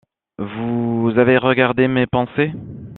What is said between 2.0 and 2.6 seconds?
pensées.